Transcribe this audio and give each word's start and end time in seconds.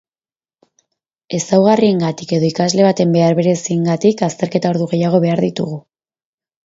Ezaugarriengatik 1.39 2.33
edo 2.37 2.49
ikasle 2.55 2.87
baten 2.87 3.13
behar 3.17 3.37
bereziengatik 3.41 4.25
azterketa-ordu 4.29 4.89
gehiago 4.95 5.21
behar 5.27 5.45
ditugu. 5.51 5.79